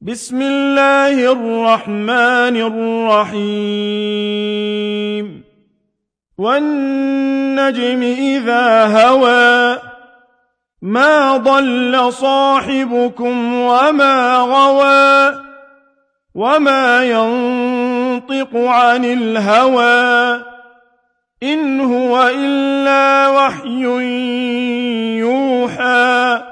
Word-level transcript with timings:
بسم 0.00 0.42
الله 0.42 1.32
الرحمن 1.32 2.56
الرحيم. 3.30 5.44
والنجم 6.38 8.02
إذا 8.02 8.86
هوى 8.86 9.78
ما 10.82 11.36
ضل 11.36 12.12
صاحبكم 12.12 13.54
وما 13.54 14.36
غوى 14.36 15.40
وما 16.34 17.04
ينطق 17.04 18.56
عن 18.56 19.04
الهوى. 19.04 20.42
إن 21.42 21.80
هو 21.80 22.30
إلا 22.34 23.28
وحي 23.28 23.82
يوحى. 25.18 26.45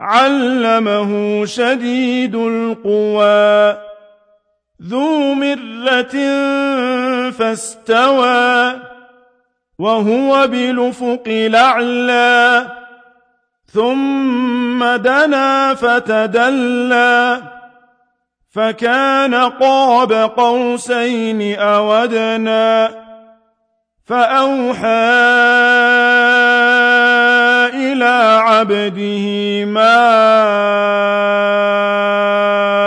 علمه 0.00 1.44
شديد 1.46 2.34
القوى 2.34 3.78
ذو 4.82 5.34
مرة 5.34 6.16
فاستوى 7.30 8.80
وهو 9.78 10.46
بالأفق 10.46 11.22
الأعلى 11.26 12.66
ثم 13.72 14.84
دنا 14.84 15.74
فتدلى 15.74 17.42
فكان 18.50 19.34
قاب 19.34 20.12
قوسين 20.12 21.58
أو 21.58 21.92
أدنى 21.94 22.94
فأوحى 24.06 25.14
عبده 28.54 29.26
ما 29.64 29.96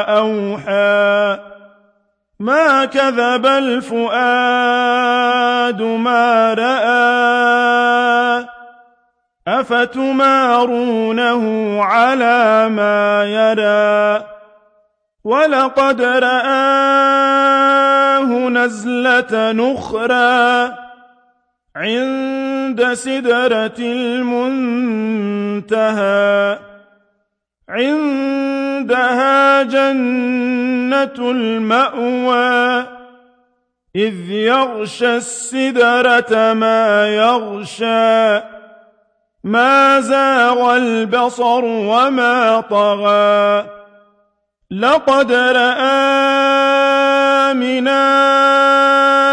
أوحى 0.01 1.39
ما 2.39 2.85
كذب 2.85 3.45
الفؤاد 3.45 4.21
ما 5.81 6.53
رأى 6.53 8.45
أفتمارونه 9.47 11.43
على 11.83 12.69
ما 12.69 13.23
يرى؟ 13.25 14.25
ولقد 15.23 16.01
رآه 16.01 17.37
نزلة 18.49 19.51
نخرى. 19.51 20.86
عند 21.77 22.93
سدرة 22.93 23.79
المنتهى. 23.79 24.99
عندها 27.69 29.63
جنة 29.63 31.31
المأوى. 31.31 32.85
إذ 33.95 34.31
يغشى 34.31 35.15
السدرة 35.15 36.53
ما 36.53 37.07
يغشى. 37.07 38.41
ما 39.43 39.99
زاغ 39.99 40.75
البصر 40.75 41.65
وما 41.65 42.61
طغى. 42.61 43.65
لقد 44.71 45.31
رأى 45.31 47.36
من 47.53 47.87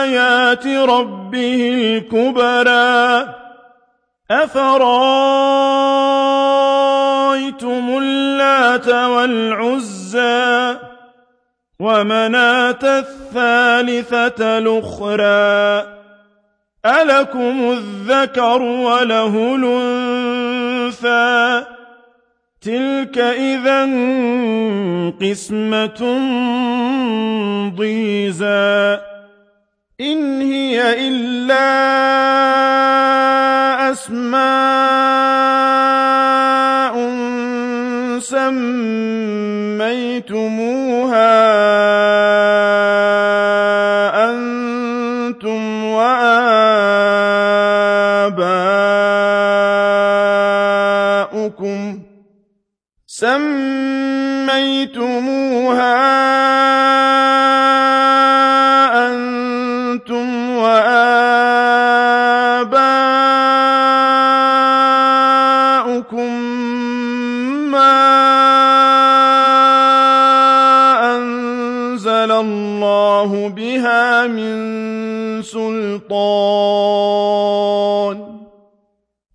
آيات 0.04 0.66
ربه 0.66 1.70
الكبرى 1.74 3.34
أفرأيتم 4.30 4.78
اللات 7.98 8.88
والعزى 8.88 10.76
ومناة 11.80 12.78
الثالثة 12.84 14.58
الأخرى 14.58 15.94
ألكم 16.86 17.70
الذكر 17.70 18.62
وله 18.62 19.54
الأنثى 20.94 21.24
تلك 22.64 23.18
إذا 23.18 23.82
قسمة 25.20 26.00
ضيزى 27.76 28.98
إن 30.00 30.40
هي 30.40 31.08
إلا 31.08 31.68
أسماء 33.92 34.54
سميتموها 38.18 39.04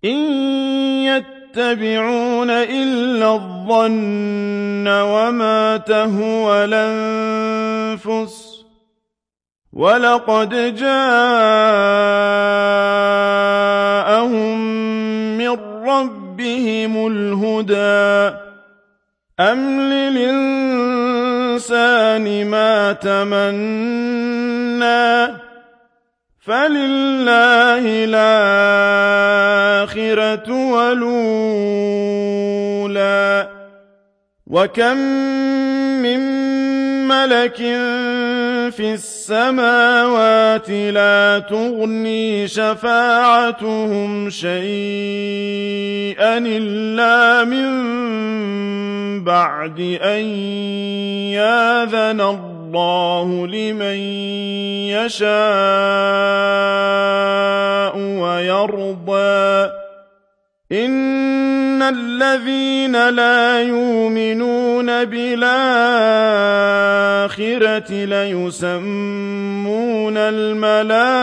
إن 0.04 0.18
يتبعون 1.04 2.50
إلا 2.50 3.34
الظن 3.34 4.88
وما 4.88 5.76
تهوى 5.76 6.64
الأنفس 6.64 8.50
ولقد 9.72 10.74
جاءهم 10.74 11.00
من 15.38 15.58
ربهم 15.86 17.06
الهدى 17.06 18.36
أم 19.40 19.80
للإنسان 19.80 21.30
ما 22.46 22.92
تمنى 22.92 24.30
فلله 26.40 27.84
الآخرة 29.84 30.48
والأولى 30.72 31.20
وكم 34.46 34.96
من 36.02 36.20
ملك 37.08 37.56
في 38.72 38.94
السماوات 38.94 40.70
لا 40.70 41.38
تغني 41.38 42.48
شفاعتهم 42.48 44.30
شيئا 44.30 44.58
إلا 46.38 47.44
من 47.44 47.90
بعد 49.24 49.80
أن 50.02 50.24
ياذن 51.36 52.20
الله 52.70 53.46
لمن 53.46 53.98
يشاء 54.94 55.30
ويرضى. 57.98 59.70
إن 60.72 61.82
الذين 61.82 63.08
لا 63.08 63.62
يؤمنون 63.62 65.04
بالآخرة 65.04 65.50
ليسمون 67.90 70.16
الملائكة 70.16 71.18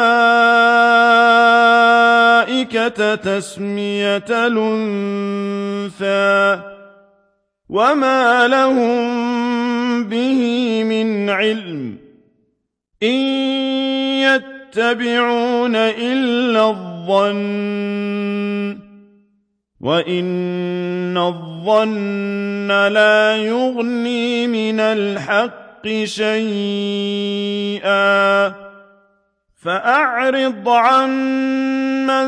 تسمية 3.15 4.25
الأنثى. 4.29 6.17
وما 7.69 8.47
لهم 8.47 9.16
به 10.03 10.83
من 10.83 11.29
علم 11.29 11.97
إن 13.03 13.19
يتبعون 14.23 15.75
إلا 15.75 16.69
الظن 16.69 18.27
وإن 19.81 21.17
الظن 21.17 22.67
لا 22.67 23.37
يغني 23.37 24.47
من 24.47 24.79
الحق 24.79 25.87
شيئا 26.03 27.47
فأعرض 29.63 30.69
عن 30.69 31.09
من 32.07 32.27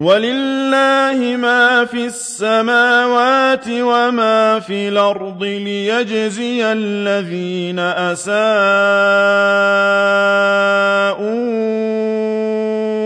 ولله 0.00 1.36
ما 1.36 1.84
في 1.84 2.06
السماوات 2.06 3.64
وما 3.68 4.60
في 4.60 4.88
الأرض 4.88 5.42
ليجزي 5.44 6.72
الذين 6.72 7.78
أساءوا 7.78 8.32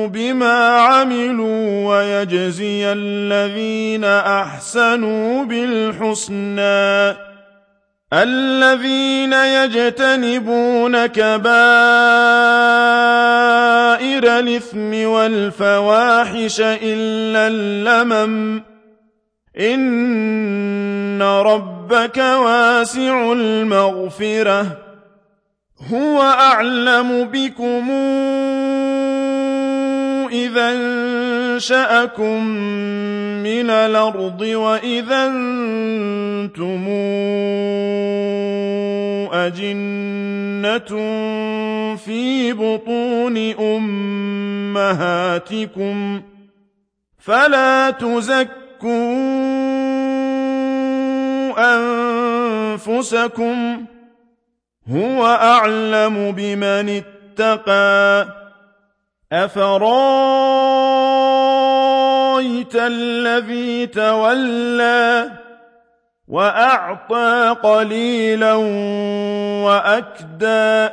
بما 0.07 0.69
عملوا 0.79 1.89
ويجزي 1.89 2.93
الذين 2.93 4.05
أحسنوا 4.05 5.45
بالحسنى 5.45 7.34
الذين 8.23 9.33
يجتنبون 9.33 11.07
كبائر 11.07 11.45
الإثم 14.39 15.09
والفواحش 15.09 16.61
إلا 16.61 17.47
اللمم. 17.47 18.63
إن 19.61 21.23
ربك 21.23 22.17
واسع 22.17 23.33
المغفرة. 23.33 24.67
هو 25.93 26.23
أعلم 26.23 27.25
بكم 27.25 27.91
إذا 30.33 30.75
أنشأكم 31.55 32.47
من 33.43 33.71
الأرض 33.71 34.41
وإذا 34.41 35.27
أنتم 35.27 36.85
أجنة 39.35 40.91
في 41.97 42.53
بطون 42.53 43.37
أمهاتكم 44.81 46.23
فلا 47.19 47.91
تزكوا 47.91 48.55
أنفسكم 52.75 53.85
هو 54.91 55.27
أعلم 55.27 56.33
بمن 56.33 57.03
اتقى 57.03 58.29
أفرأيت 59.33 59.85
الذي 62.77 63.87
تولى 63.87 65.44
وأعطى 66.29 67.57
قليلا 67.63 68.53
وأكدى 69.65 70.89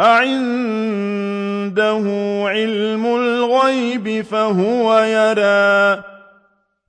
أعنده 0.00 2.04
علم 2.46 3.06
الغيب 3.06 4.24
فهو 4.24 4.98
يرى 4.98 6.02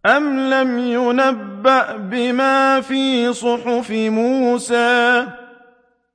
أم 0.06 0.50
لم 0.50 0.80
ينبأ 0.80 1.98
بما 1.98 2.81
في 2.81 3.33
صحف 3.33 3.92
موسى 3.92 5.25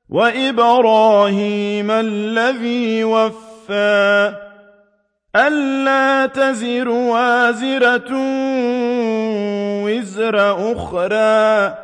وإبراهيم 0.09 1.91
الذي 1.91 3.05
وفى 3.05 4.33
ألا 5.37 6.27
تزر 6.27 6.89
وازرة 6.89 8.13
وزر 10.03 10.37
أخرى 10.73 11.75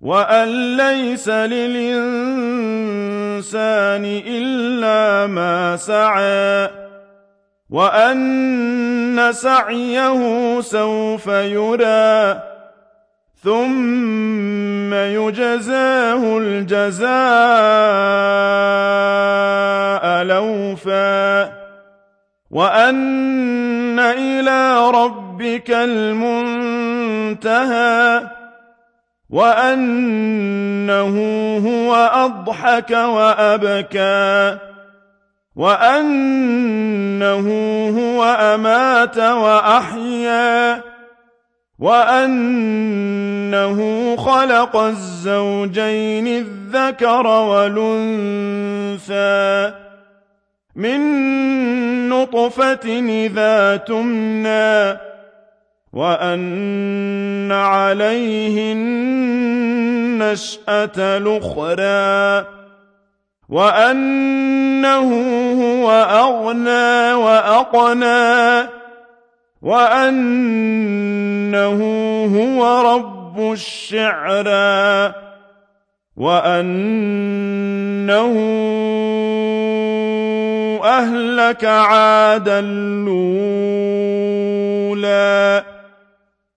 وأن 0.00 0.76
ليس 0.76 1.28
للإنسان 1.28 2.04
إلا 4.26 5.26
ما 5.26 5.76
سعى 5.76 6.70
وأن 7.70 9.32
سعيه 9.32 10.60
سوف 10.60 11.26
يرى 11.26 12.42
ثم 13.44 14.94
يجزاه 14.94 16.38
الجزاء 16.38 17.14
لوفا 20.24 21.52
وأن 22.50 23.63
إلى 23.98 24.90
ربك 24.90 25.70
المنتهى 25.70 27.10
وأنه 29.30 31.16
هو 31.58 31.94
أضحك 31.94 32.90
وأبكى 32.90 34.58
وأنه 35.56 37.48
هو 37.98 38.24
أمات 38.24 39.18
وأحيا 39.18 40.82
وأنه 41.78 43.78
خلق 44.16 44.76
الزوجين 44.76 46.26
الذكر 46.26 47.26
والأنثى 47.26 48.64
من 50.76 51.00
نطفة 52.08 52.98
إذا 53.26 53.76
تمنى 53.76 54.98
وأن 55.92 57.52
عليه 57.52 58.72
النشأة 58.72 60.58
الأخرى 60.98 62.46
وأنه 63.48 65.10
هو 65.62 65.90
أغنى 65.90 67.14
وأقنى 67.14 68.68
وأنه 69.62 71.80
هو 72.36 72.94
رب 72.94 73.52
الشعرى 73.52 75.14
وأنه 76.16 78.34
أهلك 80.84 81.64
عادا 81.64 82.58
الأولى 82.58 84.04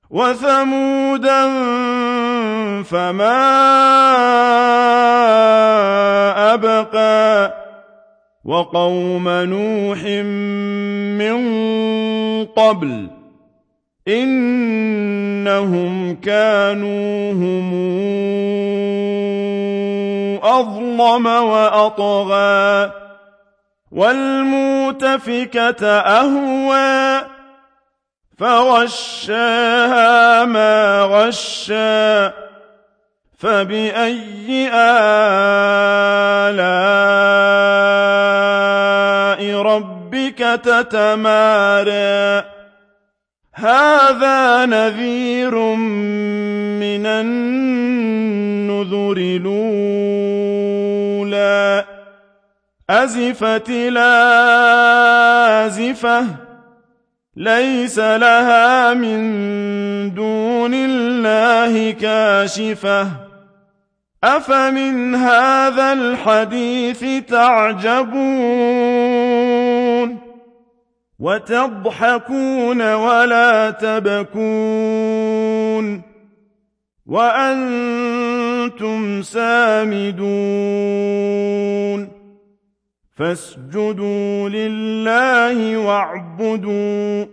وثمودا 0.10 1.48
فما 2.84 3.38
أبقى 6.54 7.54
وقوم 8.46 9.30
نوح 9.30 10.04
من 11.24 11.46
قبل 12.46 13.08
إنهم 14.08 16.16
كانوا 16.16 17.34
هم 17.34 17.74
أظلم 20.44 21.26
وأطغى 21.26 22.92
والمؤتفكة 23.92 25.86
أهوى 26.00 27.22
فغشاها 28.38 30.46
ما 30.46 31.02
غشى 31.02 32.32
فبأي 33.40 34.70
آلاء 34.74 35.02
ربك 39.62 40.60
تتمارى. 40.64 42.44
هذا 43.54 44.66
نذير 44.66 45.56
من 45.56 47.06
النذر 47.06 49.18
الأولى. 51.18 51.86
أزفت 52.90 53.70
لازفة 53.70 54.48
ليس 57.36 58.00
لها 58.00 58.94
من 58.94 60.14
دون 60.14 60.74
الله 60.74 61.92
كاشفة. 61.92 63.08
أفمن 64.24 65.16
هذا 65.16 65.94
الحديث 65.94 67.06
تعجبون؟ 67.28 68.18
وتضحكون 71.20 72.94
ولا 72.94 73.70
تبكون؟ 73.72 75.08
وأنتم 77.06 78.02
سامدون؟ 79.22 80.18
فاسجدوا 83.18 84.50
لله 84.50 85.78
واعبدوا 85.78 87.26